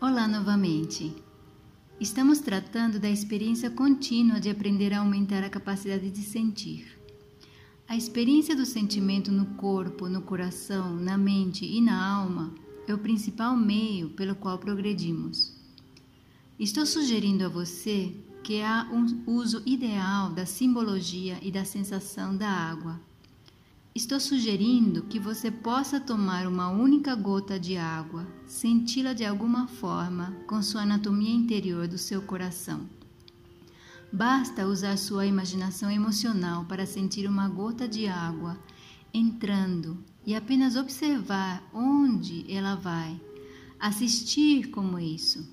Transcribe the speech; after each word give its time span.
Olá 0.00 0.26
novamente. 0.26 1.14
Estamos 2.00 2.40
tratando 2.40 2.98
da 2.98 3.08
experiência 3.08 3.70
contínua 3.70 4.40
de 4.40 4.50
aprender 4.50 4.92
a 4.92 4.98
aumentar 4.98 5.44
a 5.44 5.48
capacidade 5.48 6.10
de 6.10 6.18
sentir. 6.18 6.98
A 7.88 7.96
experiência 7.96 8.56
do 8.56 8.66
sentimento 8.66 9.30
no 9.30 9.46
corpo, 9.54 10.08
no 10.08 10.20
coração, 10.20 10.96
na 10.96 11.16
mente 11.16 11.64
e 11.64 11.80
na 11.80 12.06
alma 12.06 12.52
é 12.88 12.92
o 12.92 12.98
principal 12.98 13.56
meio 13.56 14.10
pelo 14.10 14.34
qual 14.34 14.58
progredimos. 14.58 15.56
Estou 16.58 16.84
sugerindo 16.84 17.44
a 17.44 17.48
você 17.48 18.12
que 18.42 18.60
há 18.60 18.88
um 18.92 19.22
uso 19.26 19.62
ideal 19.64 20.30
da 20.30 20.44
simbologia 20.44 21.38
e 21.40 21.50
da 21.50 21.64
sensação 21.64 22.36
da 22.36 22.48
água. 22.48 23.00
Estou 23.96 24.18
sugerindo 24.18 25.02
que 25.02 25.20
você 25.20 25.52
possa 25.52 26.00
tomar 26.00 26.48
uma 26.48 26.68
única 26.68 27.14
gota 27.14 27.60
de 27.60 27.76
água, 27.76 28.26
senti-la 28.44 29.12
de 29.12 29.24
alguma 29.24 29.68
forma 29.68 30.36
com 30.48 30.60
sua 30.60 30.82
anatomia 30.82 31.32
interior 31.32 31.86
do 31.86 31.96
seu 31.96 32.20
coração. 32.20 32.90
Basta 34.12 34.66
usar 34.66 34.98
sua 34.98 35.26
imaginação 35.26 35.88
emocional 35.88 36.64
para 36.64 36.86
sentir 36.86 37.28
uma 37.28 37.48
gota 37.48 37.86
de 37.86 38.08
água 38.08 38.58
entrando 39.12 39.96
e 40.26 40.34
apenas 40.34 40.74
observar 40.74 41.62
onde 41.72 42.44
ela 42.52 42.74
vai, 42.74 43.20
assistir 43.78 44.70
como 44.70 44.98
isso. 44.98 45.48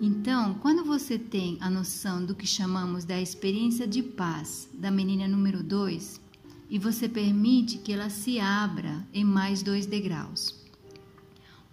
Então, 0.00 0.54
quando 0.54 0.84
você 0.84 1.16
tem 1.16 1.58
a 1.60 1.70
noção 1.70 2.26
do 2.26 2.34
que 2.34 2.44
chamamos 2.44 3.04
da 3.04 3.20
experiência 3.20 3.86
de 3.86 4.02
paz 4.02 4.68
da 4.74 4.90
menina 4.90 5.28
número 5.28 5.62
2, 5.62 6.20
e 6.72 6.78
você 6.78 7.06
permite 7.06 7.76
que 7.76 7.92
ela 7.92 8.08
se 8.08 8.40
abra 8.40 9.06
em 9.12 9.22
mais 9.22 9.62
dois 9.62 9.84
degraus. 9.84 10.58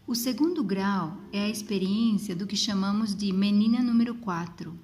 O 0.06 0.14
segundo 0.14 0.62
grau 0.62 1.18
é 1.32 1.46
a 1.46 1.50
experiência 1.50 2.36
do 2.36 2.46
que 2.46 2.58
chamamos 2.58 3.16
de 3.16 3.32
menina 3.32 3.82
número 3.82 4.14
4. 4.16 4.78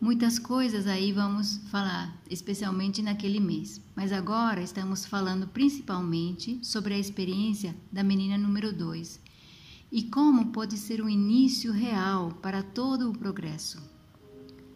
Muitas 0.00 0.40
coisas 0.40 0.88
aí 0.88 1.12
vamos 1.12 1.58
falar, 1.70 2.20
especialmente 2.28 3.00
naquele 3.00 3.38
mês, 3.38 3.80
mas 3.94 4.10
agora 4.10 4.60
estamos 4.60 5.06
falando 5.06 5.46
principalmente 5.46 6.58
sobre 6.60 6.94
a 6.94 6.98
experiência 6.98 7.72
da 7.92 8.02
menina 8.02 8.36
número 8.36 8.72
2 8.72 9.20
e 9.92 10.02
como 10.02 10.46
pode 10.46 10.76
ser 10.76 11.00
um 11.00 11.08
início 11.08 11.70
real 11.70 12.32
para 12.42 12.64
todo 12.64 13.08
o 13.08 13.16
progresso. 13.16 13.95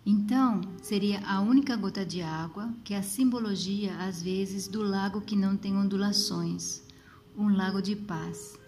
Então, 0.04 0.60
seria 0.82 1.20
a 1.26 1.40
única 1.40 1.76
gota 1.76 2.04
de 2.04 2.22
água, 2.22 2.72
que 2.82 2.94
é 2.94 2.98
a 2.98 3.02
simbologia, 3.02 3.94
às 3.98 4.22
vezes, 4.22 4.66
do 4.66 4.82
lago 4.82 5.20
que 5.20 5.36
não 5.36 5.56
tem 5.56 5.76
ondulações, 5.76 6.82
um 7.36 7.54
lago 7.54 7.82
de 7.82 7.94
paz. 7.94 8.58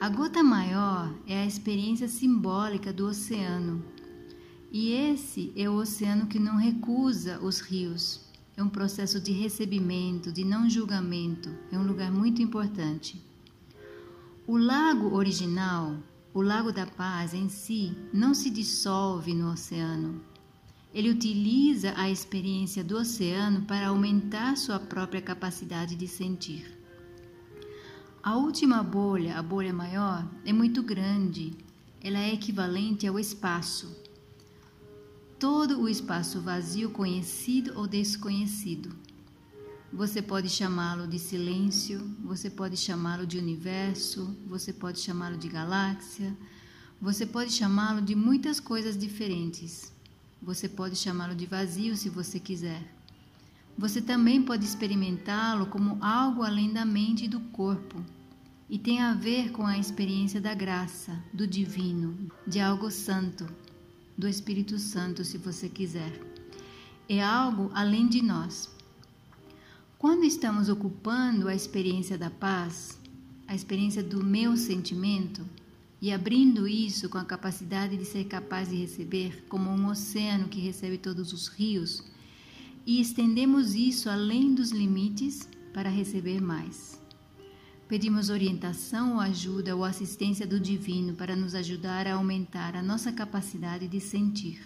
A 0.00 0.08
gota 0.08 0.42
maior 0.42 1.12
é 1.26 1.42
a 1.42 1.46
experiência 1.46 2.06
simbólica 2.06 2.92
do 2.92 3.06
oceano. 3.06 3.82
E 4.70 4.92
esse 4.92 5.52
é 5.56 5.68
o 5.68 5.74
oceano 5.74 6.26
que 6.26 6.38
não 6.38 6.56
recusa 6.56 7.40
os 7.40 7.60
rios. 7.60 8.20
É 8.56 8.62
um 8.62 8.68
processo 8.68 9.20
de 9.20 9.32
recebimento, 9.32 10.30
de 10.30 10.44
não 10.44 10.68
julgamento. 10.68 11.48
É 11.72 11.78
um 11.78 11.86
lugar 11.86 12.12
muito 12.12 12.42
importante. 12.42 13.20
O 14.46 14.56
lago 14.56 15.14
original, 15.14 15.96
o 16.32 16.42
Lago 16.42 16.72
da 16.72 16.86
Paz 16.86 17.34
em 17.34 17.48
si, 17.48 17.96
não 18.12 18.34
se 18.34 18.50
dissolve 18.50 19.34
no 19.34 19.50
oceano. 19.50 20.20
Ele 20.98 21.10
utiliza 21.10 21.94
a 21.96 22.10
experiência 22.10 22.82
do 22.82 22.96
oceano 22.96 23.62
para 23.62 23.86
aumentar 23.86 24.56
sua 24.56 24.80
própria 24.80 25.22
capacidade 25.22 25.94
de 25.94 26.08
sentir. 26.08 26.76
A 28.20 28.36
última 28.36 28.82
bolha, 28.82 29.38
a 29.38 29.40
bolha 29.40 29.72
maior, 29.72 30.28
é 30.44 30.52
muito 30.52 30.82
grande. 30.82 31.56
Ela 32.02 32.18
é 32.18 32.34
equivalente 32.34 33.06
ao 33.06 33.16
espaço. 33.16 33.96
Todo 35.38 35.80
o 35.80 35.88
espaço 35.88 36.40
vazio, 36.40 36.90
conhecido 36.90 37.74
ou 37.76 37.86
desconhecido. 37.86 38.90
Você 39.92 40.20
pode 40.20 40.48
chamá-lo 40.48 41.06
de 41.06 41.20
silêncio, 41.20 42.00
você 42.24 42.50
pode 42.50 42.76
chamá-lo 42.76 43.24
de 43.24 43.38
universo, 43.38 44.36
você 44.48 44.72
pode 44.72 44.98
chamá-lo 44.98 45.36
de 45.36 45.48
galáxia, 45.48 46.36
você 47.00 47.24
pode 47.24 47.52
chamá-lo 47.52 48.02
de 48.02 48.16
muitas 48.16 48.58
coisas 48.58 48.98
diferentes. 48.98 49.96
Você 50.40 50.68
pode 50.68 50.96
chamá-lo 50.96 51.34
de 51.34 51.46
vazio 51.46 51.96
se 51.96 52.08
você 52.08 52.38
quiser. 52.38 52.82
Você 53.76 54.00
também 54.00 54.42
pode 54.42 54.64
experimentá-lo 54.64 55.66
como 55.66 55.98
algo 56.02 56.42
além 56.42 56.72
da 56.72 56.84
mente 56.84 57.24
e 57.24 57.28
do 57.28 57.40
corpo, 57.40 58.02
e 58.68 58.78
tem 58.78 59.00
a 59.00 59.14
ver 59.14 59.50
com 59.50 59.66
a 59.66 59.78
experiência 59.78 60.40
da 60.40 60.52
graça, 60.54 61.18
do 61.32 61.46
divino, 61.46 62.30
de 62.46 62.60
algo 62.60 62.90
santo, 62.90 63.48
do 64.16 64.28
Espírito 64.28 64.78
Santo, 64.78 65.24
se 65.24 65.38
você 65.38 65.68
quiser. 65.68 66.20
É 67.08 67.22
algo 67.22 67.70
além 67.72 68.08
de 68.08 68.20
nós. 68.20 68.68
Quando 69.96 70.24
estamos 70.24 70.68
ocupando 70.68 71.48
a 71.48 71.54
experiência 71.54 72.18
da 72.18 72.30
paz, 72.30 72.98
a 73.46 73.54
experiência 73.54 74.02
do 74.02 74.24
meu 74.24 74.56
sentimento, 74.56 75.44
e 76.00 76.12
abrindo 76.12 76.68
isso 76.68 77.08
com 77.08 77.18
a 77.18 77.24
capacidade 77.24 77.96
de 77.96 78.04
ser 78.04 78.24
capaz 78.24 78.68
de 78.68 78.76
receber, 78.76 79.44
como 79.48 79.70
um 79.70 79.88
oceano 79.88 80.48
que 80.48 80.60
recebe 80.60 80.96
todos 80.96 81.32
os 81.32 81.48
rios, 81.48 82.02
e 82.86 83.00
estendemos 83.00 83.74
isso 83.74 84.08
além 84.08 84.54
dos 84.54 84.70
limites 84.70 85.48
para 85.74 85.90
receber 85.90 86.40
mais. 86.40 87.00
Pedimos 87.88 88.28
orientação 88.28 89.14
ou 89.14 89.20
ajuda 89.20 89.74
ou 89.74 89.84
assistência 89.84 90.46
do 90.46 90.60
Divino 90.60 91.14
para 91.14 91.34
nos 91.34 91.54
ajudar 91.54 92.06
a 92.06 92.14
aumentar 92.14 92.76
a 92.76 92.82
nossa 92.82 93.10
capacidade 93.10 93.88
de 93.88 94.00
sentir. 94.00 94.60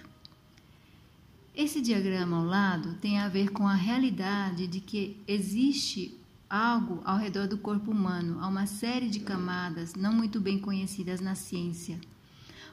Esse 1.54 1.80
diagrama 1.80 2.38
ao 2.38 2.44
lado 2.44 2.94
tem 2.94 3.18
a 3.18 3.28
ver 3.28 3.50
com 3.50 3.68
a 3.68 3.74
realidade 3.74 4.66
de 4.66 4.80
que 4.80 5.18
existe 5.28 6.18
algo 6.52 7.00
ao 7.02 7.16
redor 7.16 7.48
do 7.48 7.56
corpo 7.56 7.90
humano, 7.90 8.36
há 8.38 8.46
uma 8.46 8.66
série 8.66 9.08
de 9.08 9.20
camadas 9.20 9.94
não 9.94 10.12
muito 10.12 10.38
bem 10.38 10.58
conhecidas 10.58 11.18
na 11.18 11.34
ciência. 11.34 11.98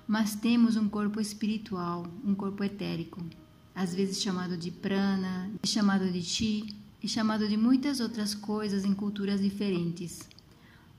Mas 0.06 0.36
temos 0.36 0.76
um 0.76 0.90
corpo 0.90 1.22
espiritual, 1.22 2.06
um 2.26 2.36
corpo 2.36 2.62
etérico, 2.62 3.24
às 3.74 3.96
vezes 3.96 4.22
chamado 4.22 4.58
de 4.58 4.70
prana, 4.70 5.50
chamado 5.64 6.12
de 6.12 6.22
chi 6.22 6.76
e 7.02 7.08
chamado 7.08 7.48
de 7.48 7.56
muitas 7.56 8.02
outras 8.02 8.36
coisas 8.36 8.84
em 8.84 8.94
culturas 8.94 9.40
diferentes. 9.40 10.28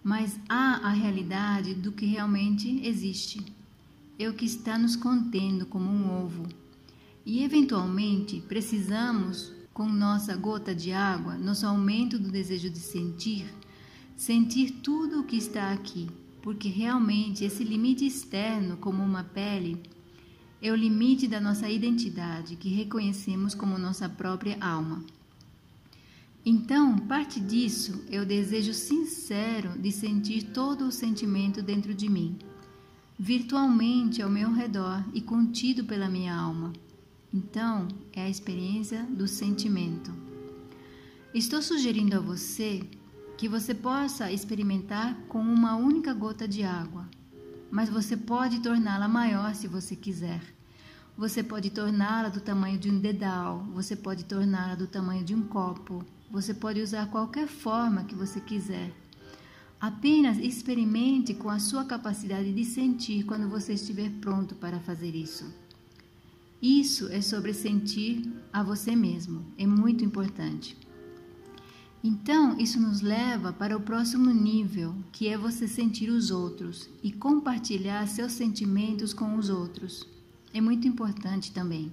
Mas 0.02 0.40
há 0.48 0.76
a 0.76 0.90
realidade 0.90 1.74
do 1.74 1.92
que 1.92 2.06
realmente 2.06 2.80
existe. 2.82 3.44
É 4.18 4.26
o 4.26 4.32
que 4.32 4.46
está 4.46 4.78
nos 4.78 4.96
contendo 4.96 5.66
como 5.66 5.90
um 5.90 6.24
ovo. 6.24 6.48
E 7.26 7.44
eventualmente 7.44 8.40
precisamos 8.48 9.52
com 9.80 9.88
nossa 9.88 10.36
gota 10.36 10.74
de 10.74 10.92
água, 10.92 11.38
nosso 11.38 11.64
aumento 11.64 12.18
do 12.18 12.30
desejo 12.30 12.68
de 12.68 12.78
sentir, 12.78 13.46
sentir 14.14 14.72
tudo 14.82 15.20
o 15.20 15.24
que 15.24 15.38
está 15.38 15.72
aqui, 15.72 16.06
porque 16.42 16.68
realmente 16.68 17.46
esse 17.46 17.64
limite 17.64 18.04
externo, 18.04 18.76
como 18.76 19.02
uma 19.02 19.24
pele, 19.24 19.82
é 20.60 20.70
o 20.70 20.76
limite 20.76 21.26
da 21.26 21.40
nossa 21.40 21.66
identidade 21.66 22.56
que 22.56 22.68
reconhecemos 22.68 23.54
como 23.54 23.78
nossa 23.78 24.06
própria 24.06 24.58
alma. 24.60 25.02
Então, 26.44 26.98
parte 26.98 27.40
disso 27.40 28.04
é 28.10 28.20
o 28.20 28.26
desejo 28.26 28.74
sincero 28.74 29.78
de 29.78 29.90
sentir 29.90 30.42
todo 30.52 30.88
o 30.88 30.92
sentimento 30.92 31.62
dentro 31.62 31.94
de 31.94 32.06
mim, 32.06 32.36
virtualmente 33.18 34.20
ao 34.20 34.28
meu 34.28 34.52
redor 34.52 35.02
e 35.14 35.22
contido 35.22 35.84
pela 35.84 36.06
minha 36.06 36.36
alma. 36.36 36.70
Então, 37.32 37.88
é 38.12 38.22
a 38.22 38.28
experiência 38.28 39.02
do 39.04 39.26
sentimento. 39.28 40.12
Estou 41.32 41.62
sugerindo 41.62 42.16
a 42.16 42.20
você 42.20 42.82
que 43.36 43.48
você 43.48 43.74
possa 43.74 44.30
experimentar 44.30 45.16
com 45.28 45.40
uma 45.40 45.76
única 45.76 46.12
gota 46.12 46.46
de 46.46 46.62
água, 46.62 47.08
mas 47.70 47.88
você 47.88 48.16
pode 48.16 48.60
torná-la 48.60 49.08
maior 49.08 49.54
se 49.54 49.68
você 49.68 49.94
quiser. 49.94 50.40
Você 51.16 51.42
pode 51.42 51.70
torná-la 51.70 52.28
do 52.28 52.40
tamanho 52.40 52.78
de 52.78 52.90
um 52.90 52.98
dedal, 52.98 53.66
você 53.72 53.94
pode 53.94 54.24
torná-la 54.24 54.74
do 54.74 54.86
tamanho 54.86 55.24
de 55.24 55.34
um 55.34 55.42
copo, 55.42 56.04
você 56.30 56.52
pode 56.52 56.80
usar 56.80 57.10
qualquer 57.10 57.46
forma 57.46 58.04
que 58.04 58.14
você 58.14 58.40
quiser. 58.40 58.92
Apenas 59.80 60.36
experimente 60.36 61.32
com 61.32 61.48
a 61.48 61.58
sua 61.58 61.84
capacidade 61.84 62.52
de 62.52 62.64
sentir 62.64 63.24
quando 63.24 63.48
você 63.48 63.74
estiver 63.74 64.10
pronto 64.20 64.54
para 64.54 64.78
fazer 64.80 65.14
isso. 65.14 65.50
Isso 66.62 67.08
é 67.08 67.22
sobre 67.22 67.54
sentir 67.54 68.30
a 68.52 68.62
você 68.62 68.94
mesmo, 68.94 69.46
é 69.56 69.66
muito 69.66 70.04
importante. 70.04 70.76
Então, 72.04 72.58
isso 72.58 72.78
nos 72.78 73.00
leva 73.00 73.50
para 73.50 73.76
o 73.76 73.80
próximo 73.80 74.30
nível, 74.30 74.94
que 75.10 75.28
é 75.28 75.38
você 75.38 75.66
sentir 75.66 76.10
os 76.10 76.30
outros 76.30 76.88
e 77.02 77.10
compartilhar 77.12 78.06
seus 78.06 78.32
sentimentos 78.32 79.14
com 79.14 79.36
os 79.36 79.48
outros. 79.48 80.06
É 80.52 80.60
muito 80.60 80.86
importante 80.86 81.50
também. 81.50 81.90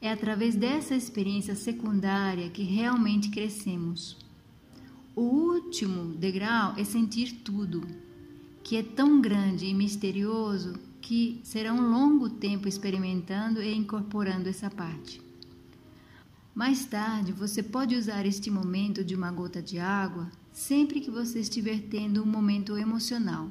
É 0.00 0.10
através 0.10 0.56
dessa 0.56 0.94
experiência 0.94 1.54
secundária 1.54 2.50
que 2.50 2.62
realmente 2.62 3.30
crescemos. 3.30 4.16
O 5.14 5.22
último 5.22 6.14
degrau 6.16 6.74
é 6.76 6.82
sentir 6.82 7.40
tudo, 7.44 7.86
que 8.64 8.76
é 8.76 8.82
tão 8.82 9.20
grande 9.20 9.66
e 9.66 9.74
misterioso 9.74 10.74
que 11.06 11.40
será 11.44 11.72
um 11.72 11.88
longo 11.88 12.28
tempo 12.28 12.66
experimentando 12.66 13.62
e 13.62 13.72
incorporando 13.72 14.48
essa 14.48 14.68
parte. 14.68 15.22
Mais 16.52 16.84
tarde, 16.84 17.30
você 17.30 17.62
pode 17.62 17.94
usar 17.94 18.26
este 18.26 18.50
momento 18.50 19.04
de 19.04 19.14
uma 19.14 19.30
gota 19.30 19.62
de 19.62 19.78
água 19.78 20.28
sempre 20.52 21.00
que 21.00 21.08
você 21.08 21.38
estiver 21.38 21.78
tendo 21.82 22.20
um 22.20 22.26
momento 22.26 22.76
emocional. 22.76 23.48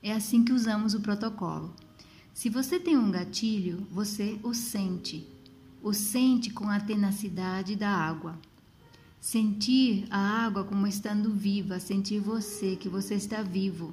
É 0.00 0.12
assim 0.12 0.44
que 0.44 0.52
usamos 0.52 0.94
o 0.94 1.00
protocolo. 1.00 1.74
Se 2.32 2.48
você 2.48 2.78
tem 2.78 2.96
um 2.96 3.10
gatilho, 3.10 3.84
você 3.90 4.38
o 4.44 4.54
sente. 4.54 5.26
O 5.82 5.92
sente 5.92 6.50
com 6.50 6.70
a 6.70 6.78
tenacidade 6.78 7.74
da 7.74 7.90
água. 7.90 8.38
Sentir 9.20 10.06
a 10.08 10.20
água 10.20 10.62
como 10.62 10.86
estando 10.86 11.32
viva, 11.32 11.80
sentir 11.80 12.20
você, 12.20 12.76
que 12.76 12.88
você 12.88 13.16
está 13.16 13.42
vivo. 13.42 13.92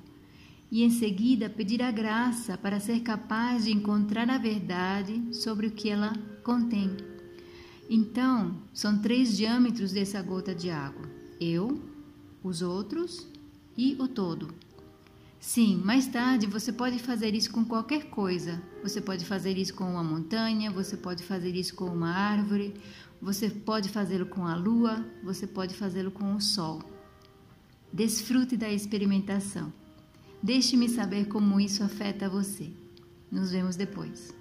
E 0.74 0.82
em 0.82 0.90
seguida 0.90 1.52
pedir 1.52 1.84
a 1.84 1.92
graça 1.92 2.58
para 2.58 2.80
ser 2.80 3.02
capaz 3.02 3.66
de 3.66 3.72
encontrar 3.72 4.28
a 4.28 4.40
verdade 4.40 5.24
sobre 5.32 5.68
o 5.68 5.72
que 5.72 5.88
ela 5.88 6.14
contém. 6.44 6.98
Então, 7.88 8.58
são 8.74 9.00
três 9.00 9.38
diâmetros 9.38 9.92
dessa 9.92 10.20
gota 10.20 10.56
de 10.56 10.72
água: 10.72 11.08
eu, 11.40 11.80
os 12.44 12.64
outros 12.64 13.28
e 13.78 13.96
o 14.00 14.08
todo. 14.08 14.52
Sim, 15.40 15.80
mais 15.86 16.08
tarde 16.08 16.48
você 16.48 16.74
pode 16.74 16.98
fazer 16.98 17.36
isso 17.36 17.52
com 17.52 17.64
qualquer 17.64 18.10
coisa. 18.10 18.60
Você 18.82 19.00
pode 19.00 19.26
fazer 19.26 19.56
isso 19.56 19.76
com 19.76 19.84
uma 19.84 20.04
montanha, 20.04 20.72
você 20.72 20.98
pode 20.98 21.22
fazer 21.22 21.56
isso 21.56 21.76
com 21.76 21.86
uma 21.86 22.10
árvore, 22.10 22.74
você 23.22 23.48
pode 23.48 23.90
fazê-lo 23.90 24.26
com 24.26 24.48
a 24.48 24.56
lua, 24.56 25.06
você 25.24 25.46
pode 25.46 25.76
fazê-lo 25.76 26.10
com 26.10 26.34
o 26.34 26.42
sol. 26.42 26.82
Desfrute 27.94 28.58
da 28.58 28.72
experimentação. 28.72 29.72
Deixe-me 30.44 30.90
saber 30.90 31.30
como 31.30 31.58
isso 31.58 31.86
afeta 31.86 32.28
você. 32.28 32.70
Nos 33.32 33.52
vemos 33.52 33.78
depois. 33.78 34.36